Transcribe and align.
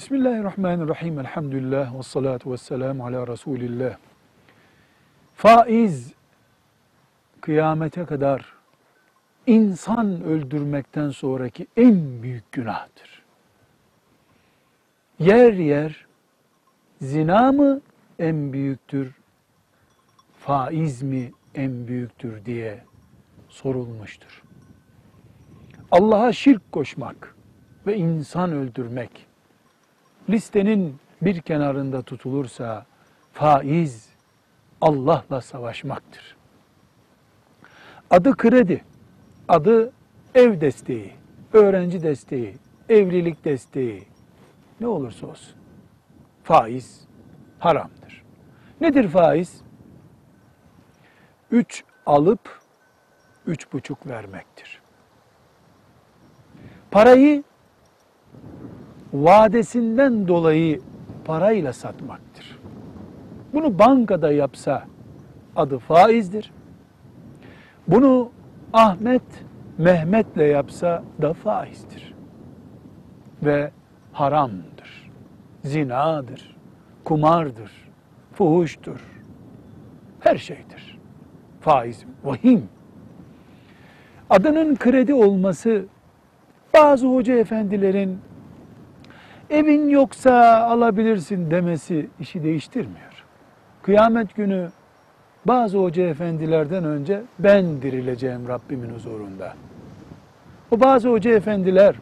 Bismillahirrahmanirrahim. 0.00 1.18
Elhamdülillah 1.18 1.98
ve 1.98 2.02
salatu 2.02 2.52
ve 2.52 2.56
selamu 2.56 3.06
ala 3.06 3.26
Resulillah. 3.26 3.96
Faiz 5.34 6.12
kıyamete 7.40 8.04
kadar 8.04 8.54
insan 9.46 10.22
öldürmekten 10.22 11.10
sonraki 11.10 11.66
en 11.76 12.22
büyük 12.22 12.52
günahtır. 12.52 13.22
Yer 15.18 15.52
yer 15.52 16.06
zina 17.00 17.52
mı 17.52 17.80
en 18.18 18.52
büyüktür, 18.52 19.14
faiz 20.38 21.02
mi 21.02 21.32
en 21.54 21.88
büyüktür 21.88 22.44
diye 22.44 22.84
sorulmuştur. 23.48 24.42
Allah'a 25.90 26.32
şirk 26.32 26.72
koşmak 26.72 27.36
ve 27.86 27.96
insan 27.96 28.52
öldürmek 28.52 29.29
listenin 30.30 30.96
bir 31.22 31.40
kenarında 31.40 32.02
tutulursa 32.02 32.86
faiz 33.32 34.08
Allah'la 34.80 35.40
savaşmaktır. 35.40 36.36
Adı 38.10 38.36
kredi, 38.36 38.84
adı 39.48 39.92
ev 40.34 40.60
desteği, 40.60 41.12
öğrenci 41.52 42.02
desteği, 42.02 42.56
evlilik 42.88 43.44
desteği 43.44 44.04
ne 44.80 44.86
olursa 44.86 45.26
olsun. 45.26 45.54
Faiz 46.44 47.00
haramdır. 47.58 48.24
Nedir 48.80 49.08
faiz? 49.08 49.60
Üç 51.50 51.84
alıp 52.06 52.60
üç 53.46 53.72
buçuk 53.72 54.06
vermektir. 54.06 54.80
Parayı 56.90 57.42
vadesinden 59.12 60.28
dolayı 60.28 60.80
parayla 61.24 61.72
satmaktır. 61.72 62.58
Bunu 63.52 63.78
bankada 63.78 64.32
yapsa 64.32 64.84
adı 65.56 65.78
faizdir. 65.78 66.52
Bunu 67.88 68.30
Ahmet 68.72 69.22
Mehmet'le 69.78 70.36
yapsa 70.36 71.02
da 71.22 71.32
faizdir. 71.32 72.14
Ve 73.42 73.70
haramdır. 74.12 75.10
Zinadır. 75.64 76.56
Kumardır. 77.04 77.72
Fuhuştur. 78.32 79.00
Her 80.20 80.36
şeydir. 80.36 80.98
Faiz 81.60 82.04
vahim. 82.24 82.68
Adının 84.30 84.76
kredi 84.76 85.14
olması 85.14 85.84
bazı 86.74 87.06
hoca 87.06 87.34
efendilerin 87.34 88.18
evin 89.50 89.88
yoksa 89.88 90.64
alabilirsin 90.64 91.50
demesi 91.50 92.08
işi 92.20 92.42
değiştirmiyor. 92.42 93.24
Kıyamet 93.82 94.36
günü 94.36 94.70
bazı 95.44 95.78
hoca 95.78 96.02
efendilerden 96.02 96.84
önce 96.84 97.22
ben 97.38 97.82
dirileceğim 97.82 98.48
Rabbimin 98.48 98.94
huzurunda. 98.94 99.54
O 100.70 100.80
bazı 100.80 101.08
hoca 101.08 101.30
efendiler 101.30 101.94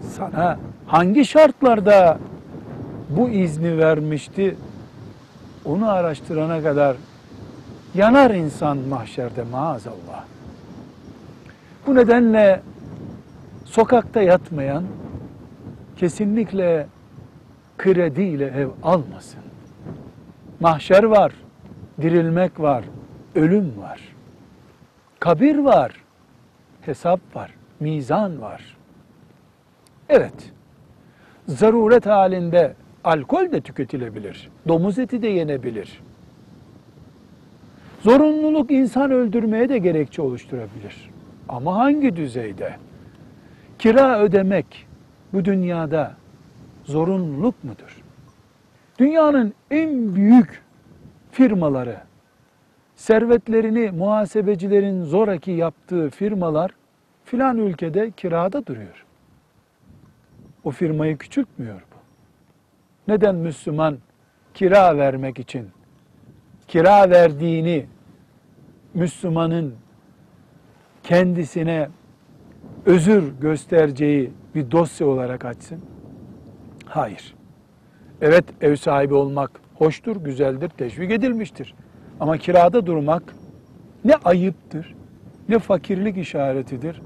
sana 0.00 0.58
hangi 0.86 1.24
şartlarda 1.24 2.18
bu 3.08 3.28
izni 3.28 3.78
vermişti 3.78 4.56
onu 5.64 5.90
araştırana 5.90 6.62
kadar 6.62 6.96
yanar 7.94 8.30
insan 8.30 8.78
mahşerde 8.78 9.42
maazallah. 9.52 10.24
Bu 11.86 11.94
nedenle 11.94 12.60
sokakta 13.64 14.22
yatmayan 14.22 14.84
kesinlikle 16.02 16.86
krediyle 17.78 18.46
ev 18.46 18.68
almasın. 18.82 19.40
Mahşer 20.60 21.02
var, 21.02 21.32
dirilmek 22.00 22.60
var, 22.60 22.84
ölüm 23.34 23.78
var. 23.78 24.00
Kabir 25.20 25.58
var, 25.58 25.92
hesap 26.80 27.20
var, 27.34 27.54
mizan 27.80 28.40
var. 28.40 28.76
Evet, 30.08 30.52
zaruret 31.48 32.06
halinde 32.06 32.74
alkol 33.04 33.52
de 33.52 33.60
tüketilebilir, 33.60 34.50
domuz 34.68 34.98
eti 34.98 35.22
de 35.22 35.28
yenebilir. 35.28 36.02
Zorunluluk 38.00 38.70
insan 38.70 39.10
öldürmeye 39.10 39.68
de 39.68 39.78
gerekçe 39.78 40.22
oluşturabilir. 40.22 41.10
Ama 41.48 41.76
hangi 41.76 42.16
düzeyde? 42.16 42.74
Kira 43.78 44.20
ödemek 44.20 44.91
bu 45.32 45.44
dünyada 45.44 46.14
zorunluluk 46.84 47.64
mudur? 47.64 48.02
Dünyanın 48.98 49.54
en 49.70 50.14
büyük 50.14 50.62
firmaları, 51.30 51.96
servetlerini 52.96 53.90
muhasebecilerin 53.90 55.04
zoraki 55.04 55.50
yaptığı 55.50 56.10
firmalar 56.10 56.70
filan 57.24 57.58
ülkede 57.58 58.10
kirada 58.10 58.66
duruyor. 58.66 59.06
O 60.64 60.70
firmayı 60.70 61.18
küçültmüyor 61.18 61.80
bu. 61.80 61.96
Neden 63.12 63.34
Müslüman 63.34 63.98
kira 64.54 64.96
vermek 64.96 65.38
için 65.38 65.68
kira 66.68 67.10
verdiğini 67.10 67.86
Müslümanın 68.94 69.74
kendisine 71.02 71.88
özür 72.86 73.32
göstereceği 73.40 74.30
bir 74.54 74.70
dosya 74.70 75.06
olarak 75.06 75.44
açsın? 75.44 75.80
Hayır. 76.86 77.34
Evet 78.20 78.44
ev 78.60 78.76
sahibi 78.76 79.14
olmak 79.14 79.50
hoştur, 79.74 80.16
güzeldir, 80.16 80.68
teşvik 80.68 81.10
edilmiştir. 81.10 81.74
Ama 82.20 82.38
kirada 82.38 82.86
durmak 82.86 83.22
ne 84.04 84.14
ayıptır, 84.14 84.94
ne 85.48 85.58
fakirlik 85.58 86.18
işaretidir, 86.18 87.02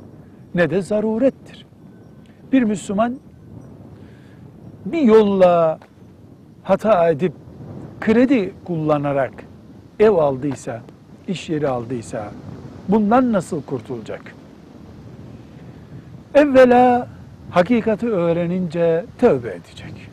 ne 0.54 0.70
de 0.70 0.82
zarurettir. 0.82 1.66
Bir 2.52 2.62
Müslüman 2.62 3.16
bir 4.84 5.02
yolla 5.02 5.78
hata 6.62 7.10
edip 7.10 7.32
kredi 8.00 8.54
kullanarak 8.64 9.32
ev 10.00 10.10
aldıysa, 10.10 10.82
iş 11.28 11.48
yeri 11.50 11.68
aldıysa 11.68 12.30
bundan 12.88 13.32
nasıl 13.32 13.62
kurtulacak? 13.62 14.34
Evvela 16.34 17.08
hakikati 17.50 18.08
öğrenince 18.08 19.04
tövbe 19.18 19.48
edecek. 19.48 20.10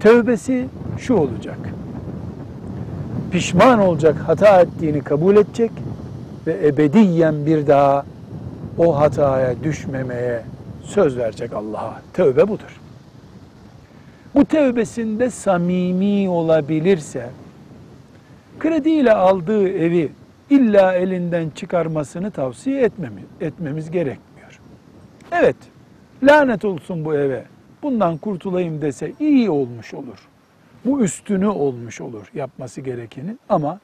Tövbesi 0.00 0.66
şu 0.98 1.14
olacak. 1.14 1.58
Pişman 3.30 3.78
olacak, 3.78 4.16
hata 4.26 4.60
ettiğini 4.60 5.00
kabul 5.00 5.36
edecek 5.36 5.70
ve 6.46 6.68
ebediyen 6.68 7.46
bir 7.46 7.66
daha 7.66 8.04
o 8.78 8.98
hataya 9.00 9.54
düşmemeye 9.64 10.42
söz 10.82 11.16
verecek 11.16 11.52
Allah'a. 11.52 12.02
Tövbe 12.14 12.48
budur. 12.48 12.80
Bu 14.34 14.44
tövbesinde 14.44 15.30
samimi 15.30 16.28
olabilirse 16.28 17.30
krediyle 18.58 19.12
aldığı 19.12 19.68
evi 19.68 20.12
illa 20.50 20.94
elinden 20.94 21.50
çıkarmasını 21.50 22.30
tavsiye 22.30 22.82
etmemiz, 22.82 23.24
etmemiz 23.40 23.90
gerekmiyor. 23.90 24.60
Evet, 25.32 25.56
lanet 26.22 26.64
olsun 26.64 27.04
bu 27.04 27.14
eve, 27.14 27.44
bundan 27.82 28.16
kurtulayım 28.16 28.82
dese 28.82 29.12
iyi 29.20 29.50
olmuş 29.50 29.94
olur. 29.94 30.28
Bu 30.84 31.04
üstünü 31.04 31.46
olmuş 31.46 32.00
olur 32.00 32.30
yapması 32.34 32.80
gerekenin 32.80 33.40
ama 33.48 33.80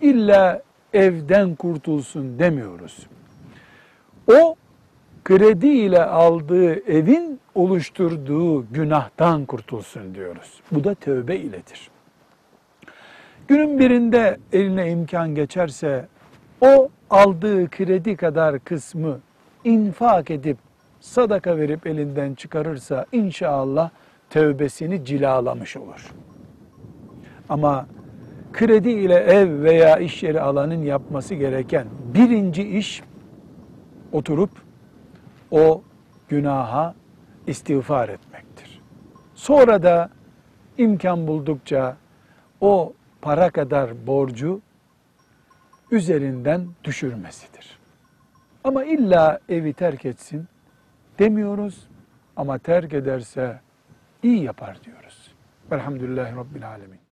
illa 0.00 0.62
evden 0.92 1.54
kurtulsun 1.54 2.38
demiyoruz. 2.38 3.06
O 4.32 4.56
kredi 5.24 5.68
ile 5.68 6.04
aldığı 6.04 6.90
evin 6.92 7.40
oluşturduğu 7.54 8.72
günahtan 8.72 9.44
kurtulsun 9.44 10.14
diyoruz. 10.14 10.60
Bu 10.72 10.84
da 10.84 10.94
tövbe 10.94 11.36
iledir. 11.36 11.90
Günün 13.48 13.78
birinde 13.78 14.38
eline 14.52 14.90
imkan 14.90 15.34
geçerse 15.34 16.06
o 16.60 16.88
aldığı 17.10 17.70
kredi 17.70 18.16
kadar 18.16 18.58
kısmı 18.58 19.20
infak 19.64 20.30
edip 20.30 20.58
sadaka 21.00 21.56
verip 21.56 21.86
elinden 21.86 22.34
çıkarırsa 22.34 23.06
inşallah 23.12 23.90
tövbesini 24.30 25.04
cilalamış 25.04 25.76
olur. 25.76 26.14
Ama 27.48 27.86
kredi 28.52 28.90
ile 28.90 29.14
ev 29.14 29.62
veya 29.62 29.96
iş 29.96 30.22
yeri 30.22 30.40
alanın 30.40 30.82
yapması 30.82 31.34
gereken 31.34 31.86
birinci 32.14 32.68
iş 32.68 33.02
oturup 34.12 34.50
o 35.50 35.82
günaha 36.28 36.94
istiğfar 37.46 38.08
etmektir. 38.08 38.80
Sonra 39.34 39.82
da 39.82 40.10
imkan 40.78 41.26
buldukça 41.26 41.96
o 42.60 42.92
para 43.22 43.50
kadar 43.50 44.06
borcu 44.06 44.60
üzerinden 45.90 46.68
düşürmesidir. 46.84 47.78
Ama 48.64 48.84
illa 48.84 49.40
evi 49.48 49.72
terk 49.72 50.04
etsin 50.04 50.48
demiyoruz 51.18 51.88
ama 52.36 52.58
terk 52.58 52.92
ederse 52.92 53.60
iyi 54.22 54.42
yapar 54.42 54.84
diyoruz. 54.84 55.34
Velhamdülillahi 55.72 56.36
Rabbil 56.36 56.68
Alemin. 56.68 57.07